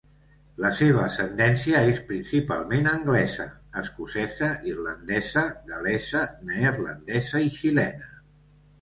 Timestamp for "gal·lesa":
5.71-6.27